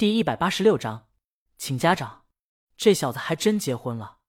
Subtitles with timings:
[0.00, 1.10] 第一百八十六章，
[1.58, 2.24] 请家长。
[2.78, 4.20] 这小子还真结婚了。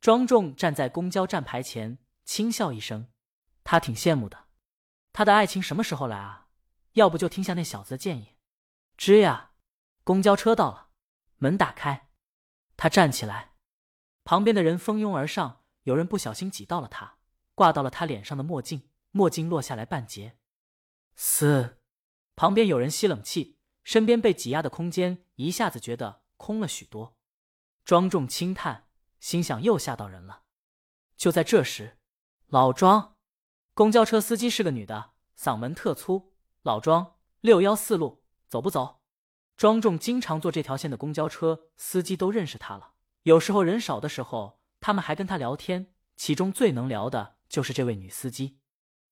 [0.00, 3.06] 庄重站在公交站牌前，轻笑一声。
[3.62, 4.48] 他挺羡慕的。
[5.12, 6.48] 他的爱情什么时候来啊？
[6.94, 8.34] 要不就听下那小子的建议。
[8.98, 9.52] 吱呀，
[10.02, 10.88] 公交车到了，
[11.36, 12.08] 门打开，
[12.76, 13.52] 他站起来，
[14.24, 17.18] 旁边的人蜂拥而上，有人不小心挤到了他，
[17.54, 20.36] 挂到了他脸上的墨镜，墨镜落下来半截。
[21.14, 21.78] 嘶，
[22.34, 23.60] 旁边有人吸冷气。
[23.84, 27.16] 身边被挤压的空间一下子觉得空了许多，
[27.84, 28.88] 庄重轻叹，
[29.18, 30.42] 心想又吓到人了。
[31.16, 31.98] 就在这时，
[32.46, 33.16] 老庄，
[33.74, 36.34] 公交车司机是个女的，嗓门特粗。
[36.62, 39.00] 老庄，六幺四路，走不走？
[39.56, 42.92] 庄重经常坐这条线的公交车，司机都认识他了。
[43.24, 48.60] 有时候人少的时候，他们还跟他聊天，其中最能聊的就是这位女司机。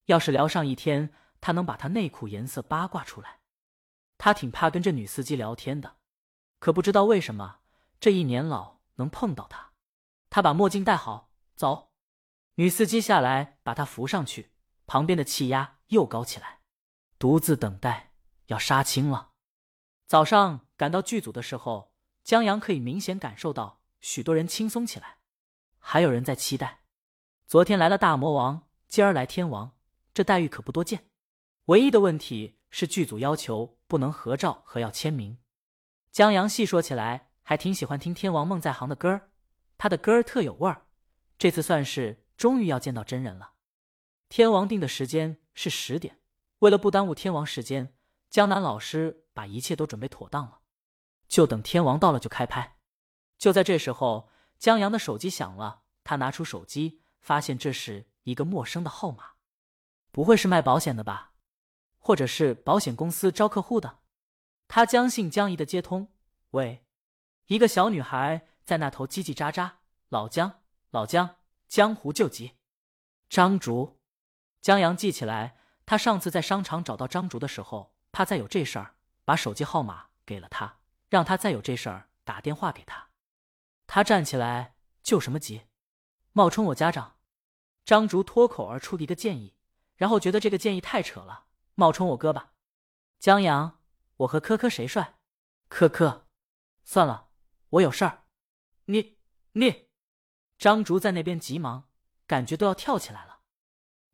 [0.07, 3.40] 要是聊上一天，他能把她内裤颜色八卦出来。
[4.23, 5.97] 他挺怕跟这女司机聊天的，
[6.59, 7.61] 可不知道为什么
[7.99, 9.73] 这一年老能碰到她。
[10.29, 11.93] 他把墨镜戴好，走。
[12.57, 14.53] 女司机下来把他扶上去，
[14.87, 16.61] 旁边的气压又高起来，
[17.19, 18.13] 独自等待
[18.49, 19.31] 要杀青了。
[20.07, 25.21] 早上赶到剧组的时候，江阳可以明显感受到许多人轻松起来，
[25.79, 26.83] 还有人在期待。
[27.47, 29.75] 昨天来了大魔王，今儿来天王，
[30.13, 31.09] 这待遇可不多见。
[31.65, 32.59] 唯一的问题。
[32.71, 35.39] 是剧组要求不能合照和要签名。
[36.11, 39.31] 江阳细说起来，还挺喜欢听天王梦在行的歌儿，
[39.79, 40.87] 他的歌儿特有味儿。
[41.39, 43.53] 这次算是终于要见到真人了。
[44.29, 46.19] 天王定的时间是十点，
[46.61, 47.95] 为了不耽误天王时间，
[48.29, 50.61] 江南老师把一切都准备妥当了，
[51.29, 52.77] 就等天王到了就开拍。
[53.39, 59.33] 就在这时候，江阳的手机响了，他拿出手机，发现这是一个陌生的号码，
[60.11, 61.30] 不会是卖保险的吧？
[62.01, 64.01] 或者是保险公司招客户的，
[64.67, 66.13] 他将信将疑的接通。
[66.51, 66.85] 喂，
[67.47, 69.75] 一个小女孩在那头叽叽喳喳。
[70.09, 71.37] 老姜，老姜，
[71.69, 72.55] 江湖救急。
[73.29, 74.01] 张竹，
[74.61, 75.57] 江阳记起来，
[75.87, 80.79] 他上次在商场找到张竹的时候，怕再有这事儿，把手机号码给了他，
[81.09, 83.11] 让他再有这事儿打电话给他。
[83.87, 85.67] 他站起来，救什么急？
[86.33, 87.19] 冒充我家长。
[87.85, 89.55] 张竹脱口而出的一个建议，
[89.95, 91.47] 然后觉得这个建议太扯了。
[91.81, 92.53] 冒充我哥吧，
[93.19, 93.81] 江阳，
[94.19, 95.19] 我和科科谁帅？
[95.71, 96.27] 科科，
[96.85, 97.31] 算了，
[97.71, 98.25] 我有事儿。
[98.85, 99.17] 你
[99.53, 99.89] 你，
[100.59, 101.89] 张竹在那边急忙，
[102.27, 103.41] 感觉都要跳起来了。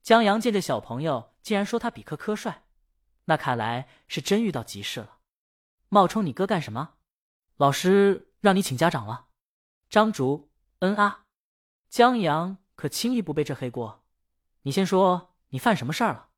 [0.00, 2.62] 江阳见这小朋友竟然说他比科科帅，
[3.24, 5.18] 那看来是真遇到急事了。
[5.88, 6.94] 冒充你哥干什么？
[7.56, 9.26] 老师让你请家长了。
[9.90, 11.24] 张竹，嗯啊。
[11.88, 14.04] 江阳可轻易不背这黑锅。
[14.62, 16.30] 你先说，你犯什么事儿了？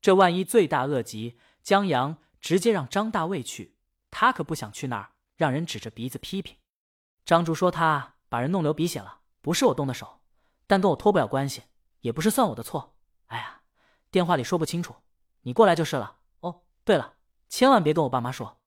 [0.00, 3.76] 这万一罪大恶极，江阳直接让张大卫去，
[4.10, 6.56] 他可不想去那儿让人指着鼻子批评。
[7.24, 10.20] 张竹说他把人弄流鼻血了，不是我动的手，
[10.66, 11.64] 但跟我脱不了关系，
[12.00, 12.96] 也不是算我的错。
[13.26, 13.62] 哎呀，
[14.10, 14.94] 电话里说不清楚，
[15.42, 16.18] 你过来就是了。
[16.40, 17.14] 哦，对了，
[17.48, 18.60] 千万别跟我爸妈说，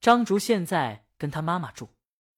[0.00, 1.88] 张竹现在跟他妈妈住，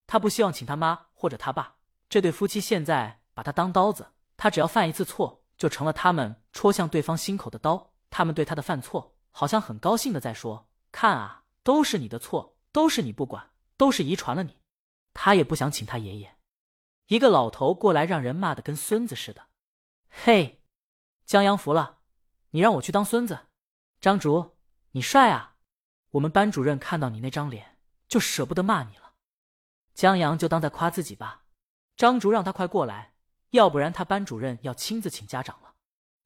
[0.06, 1.76] 他不希望请他妈或者他爸。
[2.08, 7.92] 这对夫妻现在把他当刀子，他只要犯一次错，就成了他们戳向对方心口的刀。
[8.10, 14.56] 他们对他的犯错好像很高兴的在说：“看啊，都是你的错，都是你不管，都是遗传了你。”
[15.12, 16.36] 他也不想请他爷爷，
[17.06, 19.46] 一个老头过来让人骂的跟孙子似的。
[20.08, 20.62] 嘿，
[21.24, 21.98] 江阳服了，
[22.50, 23.46] 你让我去当孙子？
[24.00, 24.56] 张竹，
[24.92, 25.56] 你帅啊！
[26.12, 27.78] 我们班主任看到你那张脸
[28.08, 29.14] 就舍不得骂你了。
[29.94, 31.44] 江阳就当在夸自己吧。
[31.96, 33.14] 张竹让他快过来，
[33.50, 35.74] 要不然他班主任要亲自请家长了。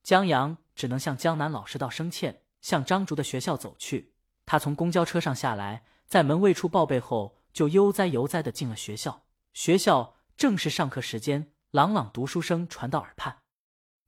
[0.02, 0.56] 江阳。
[0.80, 4.14] 只能向江南老师道声歉，向张竹的学校走去。
[4.46, 9.26] 他从公交车上下来，在门卫处报备后，就悠哉悠哉的进了学校。
[9.52, 13.40] 学校正是上课时间，朗朗读书声传到耳畔。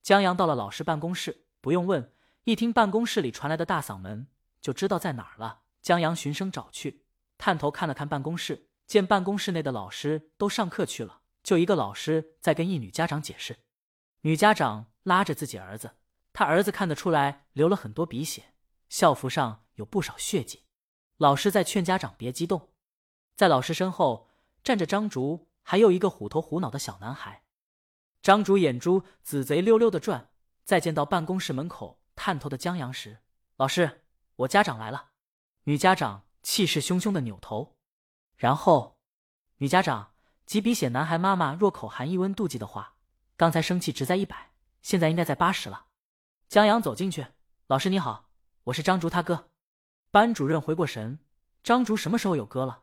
[0.02, 2.10] 江阳到了老师办公室，不用问，
[2.44, 4.28] 一听办公室里传来的大嗓门，
[4.62, 5.64] 就知道在哪儿了。
[5.82, 7.04] 江阳循声找去，
[7.36, 13.58] 探头看了看办公室，见办公室内的老师都上课去了，就一个老师在跟一女家长解释。
[14.22, 15.90] 女家长拉着自己儿子。
[16.32, 18.54] 他儿子看得出来流了很多鼻血，
[18.88, 20.64] 校服上有不少血迹。
[21.18, 22.70] 老师在劝家长别激动。
[23.36, 24.28] 在老师身后
[24.62, 27.44] 站着张竹，还有一个虎头虎脑的小男孩。
[28.22, 30.30] 张竹眼珠子贼溜溜的转，
[30.64, 33.18] 再见到办公室门口探头的江阳时，
[33.56, 34.02] 老师，
[34.36, 35.10] 我家长来了。
[35.64, 37.76] 女家长气势汹汹的扭头，
[38.36, 38.98] 然后
[39.58, 40.14] 女家长
[40.46, 42.96] 挤鼻血男孩妈妈若口含一温妒忌的话：
[43.36, 44.52] 刚才生气值在一百，
[44.82, 45.86] 现在应该在八十了。
[46.52, 47.28] 江阳走进去，
[47.66, 48.28] 老师你好，
[48.64, 49.48] 我是张竹他哥。
[50.10, 51.18] 班主任回过神，
[51.62, 52.82] 张竹什么时候有哥了？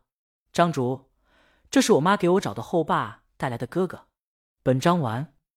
[0.51, 1.11] 张竹，
[1.69, 4.07] 这是我妈给我找的后爸带来的哥哥。
[4.63, 5.35] 本章完。